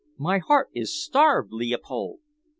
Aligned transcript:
My 0.17 0.39
heart 0.39 0.71
is 0.73 0.99
starved, 0.99 1.51
Leopold." 1.51 2.21